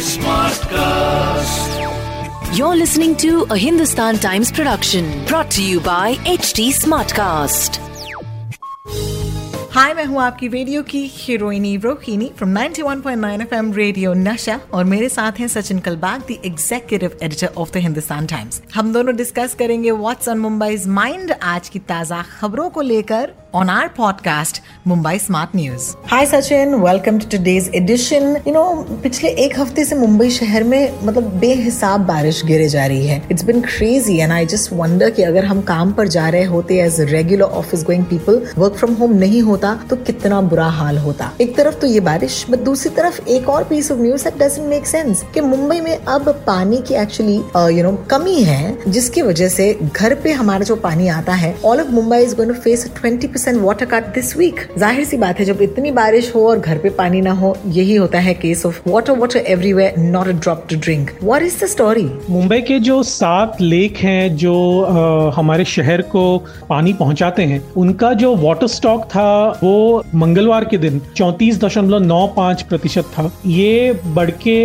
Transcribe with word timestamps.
Smartcast. 0.00 1.72
You're 2.56 2.76
listening 2.76 3.14
to 3.16 3.46
a 3.50 3.56
Hindustan 3.58 4.16
Times 4.16 4.50
production 4.50 5.04
brought 5.26 5.50
to 5.50 5.62
you 5.62 5.80
by 5.80 6.14
HT 6.26 6.70
Smartcast. 6.72 7.78
हाय 9.74 9.92
मैं 9.94 10.04
हूँ 10.04 10.20
आपकी 10.22 10.48
radio 10.48 10.82
की 10.82 11.02
हीरोइनी 11.14 11.76
Rohini 11.76 12.30
from 12.38 12.56
91.9 12.56 13.40
FM 13.42 13.72
radio 13.72 14.14
Nasha 14.14 14.58
और 14.74 14.84
मेरे 14.84 15.08
साथ 15.08 15.32
हैं 15.40 15.48
Sachin 15.48 15.78
Kalbag 15.88 16.20
the 16.30 16.38
executive 16.44 17.18
editor 17.22 17.52
of 17.56 17.72
the 17.72 17.82
Hindustan 17.84 18.26
Times 18.26 18.62
हम 18.74 18.92
दोनों 18.92 19.16
डिस्कस 19.16 19.54
करेंगे 19.58 19.90
व्हाट्स 19.90 20.28
ऑन 20.28 20.38
मुंबई 20.38 20.76
माइंड 21.00 21.32
आज 21.42 21.68
की 21.68 21.78
ताज़ा 21.92 22.22
खबरों 22.30 22.68
को 22.70 22.80
लेकर 22.82 23.32
on 23.52 23.68
our 23.68 23.88
podcast 23.88 24.60
Mumbai 24.86 25.18
Smart 25.20 25.52
News. 25.54 25.96
Hi 26.06 26.24
Sachin, 26.24 26.80
welcome 26.80 27.18
to 27.18 27.28
today's 27.28 27.68
edition. 27.70 28.36
You 28.46 28.52
know, 28.52 28.66
पिछले 29.02 29.30
एक 29.44 29.58
हफ़्ते 29.58 29.84
से 29.84 29.96
मुंबई 29.96 30.28
शहर 30.30 30.64
में 30.64 31.04
मतलब 31.04 31.30
बेहिसाब 31.40 32.04
बारिश 32.06 32.42
गिरे 32.46 32.68
जा 32.68 32.84
रही 32.86 33.06
है 33.06 33.20
it's 33.30 33.44
been 33.44 33.60
crazy 33.62 34.16
and 34.18 34.32
I 34.32 34.46
just 34.46 34.72
wonder 34.72 35.10
कि 35.10 35.22
अगर 35.22 35.44
हम 35.44 35.62
काम 35.70 35.92
पर 35.92 36.08
जा 36.08 36.28
रहे 36.28 36.44
होते 36.44 36.78
as 36.82 37.00
regular 37.10 37.58
office 37.60 37.84
going 37.86 38.04
people 38.10 38.40
work 38.58 38.76
from 38.76 38.94
home 39.00 39.12
नहीं 39.18 39.42
होता 39.42 39.74
तो 39.90 39.96
कितना 40.06 40.40
बुरा 40.50 40.68
हाल 40.78 40.98
होता 40.98 41.32
एक 41.40 41.56
तरफ़ 41.56 41.78
तो 41.80 41.86
ये 41.86 42.00
बारिश 42.10 42.44
बट 42.50 42.64
दूसरी 42.64 42.94
तरफ़ 42.96 43.20
एक 43.30 43.48
और 43.48 43.64
piece 43.70 43.90
of 43.92 44.00
news 44.00 44.24
that 44.24 44.38
doesn't 44.42 44.68
make 44.68 44.86
sense 44.86 45.24
कि 45.34 45.40
मुंबई 45.48 45.80
में 45.80 45.96
अब 45.96 46.28
पानी 46.46 46.82
की 46.88 46.94
एक्चुअली 47.02 47.36
यू 47.76 47.84
नो 47.84 47.92
कमी 48.10 48.42
है 48.42 48.76
जिसकी 48.88 49.22
वजह 49.22 49.48
से 49.48 49.72
घर 49.84 50.14
पे 50.22 50.32
हमारा 50.42 50.64
जो 50.64 50.76
पानी 50.86 51.08
आता 51.18 51.34
है 51.44 51.54
all 51.64 51.80
of 51.80 51.90
Mumbai 51.92 52.22
is 52.22 52.36
going 52.36 52.54
to 52.54 52.60
face 52.60 52.88
twenty 53.00 53.26
percent 53.40 53.62
water 53.62 53.86
cut 53.86 54.06
this 54.14 54.36
week 54.36 54.60
ज़ाहिर 54.78 55.04
सी 55.04 55.16
बात 55.16 55.38
है 55.38 55.44
जब 55.44 55.60
इतनी 55.62 55.90
बारिश 55.92 56.34
हो 56.34 56.40
और 56.48 56.58
घर 56.58 56.78
पे 56.78 56.90
पानी 56.96 57.20
ना 57.20 57.32
हो 57.34 57.54
यही 57.68 57.94
होता 57.94 58.18
है 58.20 58.34
case 58.34 58.64
of 58.66 58.80
water 58.86 59.16
water 59.18 59.38
everywhere 59.38 59.98
not 59.98 60.28
a 60.28 60.32
drop 60.32 60.66
to 60.70 60.76
drink 60.78 61.10
what 61.22 61.42
is 61.42 61.58
the 61.60 61.68
story 61.68 62.04
Mumbai 62.30 62.60
के 62.62 62.78
जो 62.80 63.02
सात 63.02 63.60
लेक 63.60 63.96
हैं 63.98 64.36
जो 64.36 64.54
आ, 64.80 65.30
हमारे 65.36 65.64
शहर 65.66 66.02
को 66.14 66.24
पानी 66.68 66.92
पहुंचाते 66.94 67.42
हैं 67.44 67.62
उनका 67.76 68.12
जो 68.14 68.34
वाटर 68.36 68.66
स्टॉक 68.68 69.04
था 69.14 69.30
वो 69.62 70.02
मंगलवार 70.14 70.64
के 70.64 70.78
दिन 70.78 71.00
चौंतीस 71.16 71.60
दशमलव 71.64 72.04
नौ 72.04 72.26
पाँच 72.36 72.62
प्रतिशत 72.68 73.04
था। 73.16 73.30
ये 73.46 73.92
बढ़ 74.14 74.30
के 74.44 74.58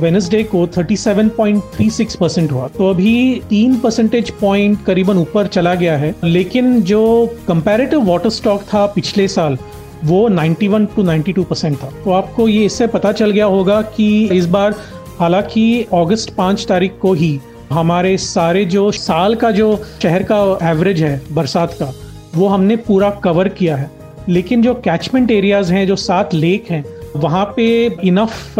वेनसडे 0.00 0.42
को 0.44 0.66
thirty 0.76 0.96
seven 0.96 1.28
point 1.36 1.62
three 1.74 1.88
six 1.90 2.16
percent 2.16 2.52
हुआ। 2.52 2.68
तो 2.76 2.90
अभी 2.90 3.14
तीन 3.50 3.78
परसेंटेज 3.80 4.30
पॉइंट 4.40 4.84
करीबन 4.86 5.18
ऊपर 5.18 5.46
चला 5.48 5.74
गया 5.76 5.96
है। 5.96 6.14
लेकिन 6.24 6.80
जो 6.82 7.04
कंपेरेटिव 7.48 8.00
वाटर 8.16 8.30
स्टॉक 8.30 8.62
था 8.62 8.84
पिछले 8.86 9.26
साल, 9.28 9.58
वो 10.04 10.28
91 10.28 10.86
टू 10.94 11.02
92 11.02 11.44
परसेंट 11.44 11.76
था। 11.76 11.90
तो 12.04 12.10
आपको 12.10 12.48
ये 12.48 12.64
इससे 12.64 12.86
पता 12.86 13.12
चल 13.12 13.30
गया 13.30 13.44
होगा 13.46 13.80
कि 13.96 14.06
इस 14.32 14.46
बार, 14.46 14.74
हालाँकि 15.18 15.82
अगस्त 15.94 16.34
पाँच 16.34 16.66
तारीख 16.68 16.98
को 17.02 17.12
ही 17.12 17.38
हमारे 17.70 18.16
सारे 18.18 18.64
जो 18.64 18.90
साल 18.92 19.34
का 19.34 19.50
जो 19.50 19.68
शहर 20.02 20.22
का 20.22 20.36
एवरेज 20.70 21.02
है, 21.02 21.20
बरसात 21.32 21.72
का, 21.72 21.92
वो 22.34 22.48
हमने 22.48 22.76
पूरा 22.76 23.10
कवर 23.24 23.48
किया 23.48 23.76
है। 23.76 23.90
लेकिन 24.28 24.62
जो 24.62 24.74
कैचमेंट 24.74 25.30
एरियाज़ 25.30 25.72
हैं, 25.72 25.86
जो 25.86 25.96
सात 25.96 26.34
लेक 26.34 26.70
हैं, 26.70 26.84
वहाँ 27.16 27.44
पे 27.56 27.66
इनफ 28.04 28.58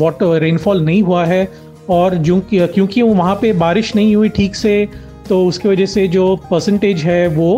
वाटर 0.00 0.38
रेनफॉल 0.40 0.84
नहीं 0.84 1.02
हुआ 1.02 1.24
है 1.24 1.48
और 1.90 2.14
जो 2.14 2.40
क्योंकि 2.52 3.02
वहाँ 3.02 3.34
पे 3.34 3.52
बारिश 3.52 3.94
नहीं 3.96 4.14
हुई 4.16 4.28
ठीक 4.28 4.56
से 4.56 4.88
तो 5.28 5.44
उसकी 5.46 5.68
वजह 5.68 5.86
से 5.86 6.06
जो 6.08 6.24
परसेंटेज 6.50 7.02
है 7.02 7.26
वो 7.28 7.50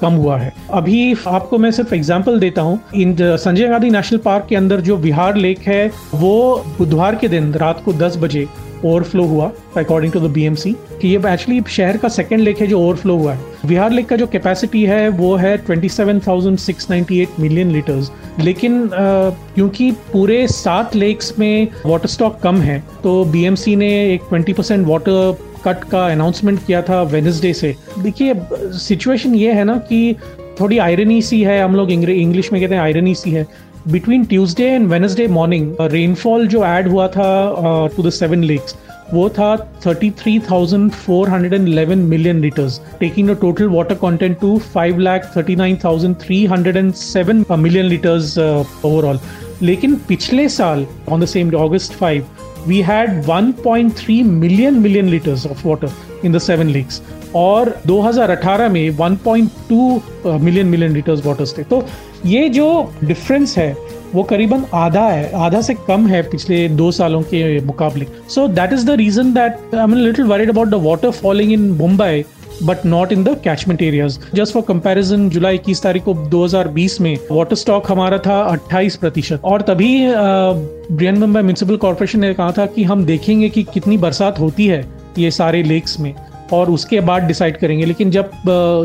कम 0.00 0.12
हुआ 0.14 0.36
है। 0.38 0.52
अभी 0.72 1.14
आपको 1.28 1.58
मैं 1.58 1.70
सिर्फ़ 1.70 1.94
एग्ज़ाम्पल 1.94 2.38
देता 2.40 2.62
हूँ। 2.62 2.78
इन 2.94 3.16
संजय 3.20 3.68
गांधी 3.68 3.90
नेशनल 3.90 4.18
पार्क 4.20 4.46
के 4.48 4.56
अंदर 4.56 4.80
जो 4.80 4.96
विहार 4.98 5.36
लेक 5.36 5.58
है 5.68 5.90
वो 6.14 6.64
बुधवार 6.78 7.14
के 7.14 7.28
दिन 7.28 7.52
रात 7.54 7.82
को 7.84 7.92
10 7.94 8.16
बजे 8.16 8.46
ओवरफ्लो 8.84 9.24
हुआ 9.24 9.50
अकॉर्डिंग 9.76 10.12
टू 10.12 10.20
द 10.20 10.30
बीएमसी 10.32 10.72
कि 11.00 11.08
ये 11.08 11.16
एक्चुअली 11.16 11.60
शहर 11.68 11.96
का 11.96 12.08
सेकेंड 12.08 12.40
लेक 12.40 12.60
है 12.60 12.66
जो 12.66 12.80
ओवरफ्लो 12.80 13.16
हुआ 13.16 13.32
है। 13.32 13.68
बिहार 13.68 13.90
लेक 13.90 14.08
का 14.08 14.16
जो 14.16 14.26
कैपेसिटी 14.26 14.84
है 14.84 15.08
वो 15.10 15.34
है 15.36 15.56
27,698 15.66 17.40
मिलियन 17.40 17.70
लीटर्स 17.72 18.10
लेकिन 18.40 18.88
क्योंकि 18.92 19.90
पूरे 20.12 20.46
सात 20.48 20.96
लेक्स 20.96 21.32
में 21.38 21.68
वाटर 21.86 22.08
स्टॉक 22.08 22.38
कम 22.42 22.60
है 22.60 22.82
तो 23.02 23.24
बीएमसी 23.24 23.76
ने 23.76 23.90
एक 24.14 24.28
20 24.32 24.56
परसेंट 24.56 24.86
वाटर 24.86 25.36
कट 25.66 25.84
का 25.90 26.06
अनाउंसमेंट 26.06 26.58
किया 26.66 26.82
था 26.82 27.02
वेनसडे 27.12 27.52
से। 27.54 27.74
देखिए 27.98 28.34
सिचुएशन 28.78 29.34
ये 29.34 29.52
है 29.52 29.64
ना 29.64 29.76
कि 29.88 30.16
थोड़ी 30.60 30.78
आयरनी 30.78 31.22
सी 31.22 31.42
है 31.42 31.62
हम 31.62 31.74
लोग 31.76 31.90
इंग्लिश 31.90 32.52
में 32.52 32.60
कहते 32.60 32.74
हैं 32.74 32.82
आयरनी 32.82 33.14
सी 33.14 33.30
है। 33.30 33.46
Between 33.88 34.24
Tuesday 34.24 34.64
and 34.64 34.88
Wednesday 34.88 35.26
morning 35.28 35.76
rainfall 35.92 36.46
जो 36.48 36.64
ऐड 36.64 36.88
हुआ 36.88 37.08
था 37.08 37.48
टू 37.96 38.02
द 38.02 38.10
सेवन 38.12 38.44
लेक्स 38.44 38.74
वो 39.12 39.28
था 39.28 39.56
33,411 39.84 41.96
million 41.96 42.40
litres 42.40 42.80
taking 43.00 43.28
the 43.28 43.36
total 43.40 43.68
water 43.68 43.94
content 43.94 44.40
to 44.40 44.60
5 44.76 44.98
lakh 44.98 45.32
39,307 45.36 47.56
million 47.58 47.86
litres 47.86 48.38
overall 48.38 49.18
लेकिन 49.62 49.94
पिछले 50.08 50.48
साल 50.48 50.86
on 51.08 51.20
the 51.20 51.24
same 51.26 51.50
August 51.58 51.98
5 52.02 52.22
we 52.68 52.80
had 52.82 53.10
1.3 53.26 54.16
million 54.42 54.82
million 54.82 55.10
liters 55.10 55.46
of 55.46 55.64
water 55.64 55.90
in 56.22 56.36
the 56.36 56.42
seven 56.46 56.72
lakes 56.76 57.00
और 57.34 57.70
2018 57.86 58.68
में 58.72 58.96
1.2 58.98 60.40
million 60.40 60.66
million 60.66 60.92
litres 60.92 61.24
waters 61.26 61.56
थे। 61.58 61.62
तो 61.62 61.82
ये 62.26 62.48
जो 62.48 62.68
difference 63.04 63.56
है, 63.58 63.76
वो 64.14 64.22
करीबन 64.22 64.64
आधा 64.74 65.08
है, 65.08 65.30
आधा 65.34 65.60
से 65.60 65.74
कम 65.88 66.06
है 66.06 66.22
पिछले 66.30 66.68
दो 66.68 66.90
सालों 66.92 67.22
के 67.32 67.60
मुकाबले। 67.66 68.06
So 68.34 68.46
that 68.48 68.72
is 68.72 68.86
the 68.86 68.90
reason 69.00 69.32
that 69.34 69.74
I 69.74 69.82
am 69.82 69.94
little 69.94 70.24
worried 70.24 70.50
about 70.50 70.68
the 70.68 70.74
water 70.86 71.10
falling 71.20 71.52
in 71.52 71.70
Mumbai 71.80 72.24
but 72.62 72.84
not 72.86 73.12
in 73.12 73.24
the 73.24 73.36
catchment 73.44 73.82
areas 73.82 74.18
just 74.34 74.52
for 74.52 74.62
comparison 74.62 75.28
जुलाई 75.30 75.54
इक्कीस 75.54 75.82
तारीख 75.82 76.04
को 76.04 76.14
2020 76.30 77.00
में 77.00 77.16
वाटर 77.32 77.56
स्टॉक 77.56 77.90
हमारा 77.90 78.18
था 78.18 78.38
28 78.50 78.96
प्रतिशत। 78.96 79.40
और 79.44 79.62
तभी 79.62 79.90
ब्रियन 80.06 81.18
मुंबई 81.18 81.40
म्यूनसिपल 81.40 81.76
कॉर्पोरेशन 81.76 82.20
ने 82.20 82.32
कहा 82.34 82.52
था 82.52 82.66
कि 82.66 82.84
हम 82.84 83.04
देखेंगे 83.04 83.48
कि 83.48 83.62
कितनी 83.64 83.98
बरसात 83.98 84.38
होती 84.40 84.66
है 84.66 84.84
ये 85.18 85.30
सारे 85.30 85.62
लेक्स 85.62 85.98
में, 86.00 86.14
और 86.52 86.70
उसके 86.70 87.00
बाद 87.00 87.22
डिसाइड 87.22 87.56
करेंगे। 87.58 87.84
लेकिन 87.84 88.10
जब 88.10 88.30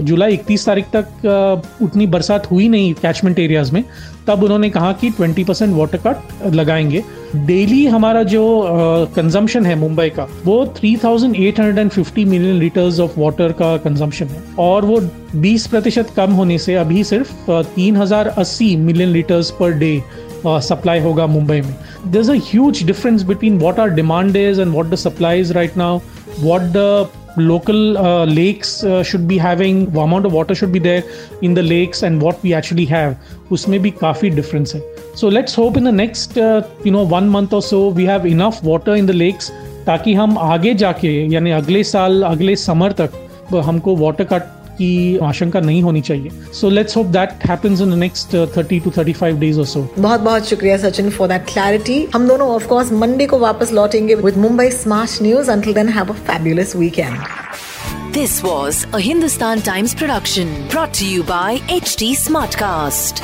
जुलाई 0.03 0.33
इकतीस 0.33 0.65
तारीख 0.65 0.85
तक 0.95 1.77
उतनी 1.81 2.07
बरसात 2.07 2.49
हुई 2.51 2.67
नहीं 2.69 2.93
कैचमेंट 2.93 3.39
एरियाज़ 3.39 3.73
में, 3.73 3.83
तब 4.27 4.43
उन्होंने 4.43 4.69
कहा 4.69 4.91
कि 4.93 5.09
20 5.11 5.43
परसेंट 5.43 5.75
वाटर 5.75 5.97
कट 6.07 6.45
लगाएँगे। 6.53 7.03
डेली 7.35 7.85
हमारा 7.85 8.23
जो 8.23 8.43
कंजम्पशन 9.15 9.65
है 9.65 9.75
मुंबई 9.75 10.09
का 10.09 10.27
वो 10.45 10.65
3,850 10.77 12.25
मिलियन 12.25 12.55
लीटर्स 12.55 12.99
ऑफ़ 12.99 13.19
वाटर 13.19 13.51
का 13.51 13.77
कंजम्पशन 13.77 14.25
है। 14.25 14.43
और 14.59 14.85
वो 14.85 14.99
20 15.41 15.67
प्रतिशत 15.67 16.09
कम 16.15 16.31
होने 16.31 16.57
से 16.57 16.75
अभी 16.75 17.03
सिर्फ़ 17.03 17.31
3,080 17.75 18.75
million 18.77 19.09
litres 19.09 19.51
per 19.51 19.71
day 19.71 20.03
supply 20.45 20.99
होगा 20.99 21.27
मुंबई 21.27 21.61
में। 21.61 21.75
There 22.07 22.29
a 22.29 22.35
huge 22.51 22.83
difference 22.83 23.23
between 23.23 23.59
what 23.59 23.79
our 23.79 23.89
demand 23.89 24.35
is 24.35 24.61
and 24.61 24.73
what 24.73 24.89
the 24.89 24.95
supply 24.95 25.39
is 25.41 25.53
right 25.53 25.77
now 25.77 25.99
what 26.39 26.61
the 26.61 27.07
uh, 27.31 28.25
lakes 28.25 28.83
uh, 28.83 29.01
should 29.01 29.25
be 29.27 29.37
having 29.37 29.87
amount 29.97 30.25
of 30.25 30.33
water 30.33 30.53
should 30.53 30.71
be 30.73 30.79
there 30.79 31.03
in 31.41 31.53
the 31.53 31.61
lakes 31.63 32.03
and 32.03 32.21
what 32.21 32.43
we 32.43 32.53
actually 32.53 32.85
have 32.85 33.13
उसमें 33.51 33.79
भी 33.81 33.91
काफ़ी 33.91 34.29
difference 34.29 34.75
है। 34.75 34.81
So 35.19 35.29
let's 35.29 35.57
hope 35.57 35.77
in 35.77 35.83
the 35.83 35.93
next 35.95 36.37
you 36.37 36.91
know 36.91 37.03
one 37.05 37.29
month 37.29 37.53
और 37.53 37.61
so 37.61 37.89
we 37.91 38.05
have 38.05 38.25
enough 38.27 38.59
water 38.63 38.95
in 38.95 39.05
the 39.05 39.11
lakes 39.11 39.51
ताकि 39.85 40.13
हम 40.13 40.37
आगे 40.37 40.73
जाके 40.73 41.11
यानी 41.33 41.51
अगले 41.51 41.83
साल 41.83 42.23
अगले 42.23 42.55
समर 42.55 42.91
तक 43.01 43.11
हमको 43.65 43.95
वाटर 43.95 44.23
कट 44.23 44.41
की 44.77 45.17
आशंका 45.23 45.59
नहीं 45.59 45.81
होनी 45.83 46.01
चाहिए। 46.01 46.29
So 46.53 46.69
let's 46.69 46.97
hope 46.97 47.05
that 47.15 47.29
happens 47.49 47.81
in 47.81 47.91
the 47.91 47.93
next 47.93 48.35
30 48.57 48.83
to 48.83 48.91
35 48.91 49.39
days 49.39 49.59
और 49.59 49.65
सो 49.65 49.87
बहुत 49.99 50.21
बहुत 50.21 50.47
शुक्रिया 50.49 50.77
सचिन 50.77 51.09
फॉर 51.09 51.27
दैट 51.27 51.45
क्लैरिटी 51.45 52.07
हम 52.15 52.27
दोनों 52.27 52.47
ऑफ़ 52.49 52.67
कोर्स 52.67 52.91
मंडे 53.01 53.25
को 53.25 53.39
वापस 53.39 53.73
लौटेंगे 53.73 54.15
with 54.15 54.37
Mumbai 54.37 54.69
smart 54.69 55.21
news 55.21 55.51
until 55.51 55.73
then 55.73 55.89
have 55.89 56.09
a 56.09 56.17
fabulous 56.31 56.75
weekend 56.75 57.17
This 58.15 58.33
was 58.43 58.79
a 58.97 58.99
Hindustan 58.99 59.61
Times 59.67 59.93
production 59.95 60.49
brought 60.73 60.93
to 60.95 61.11
you 61.11 61.23
by 61.29 61.51
HT 61.77 62.09
Smartcast. 62.23 63.23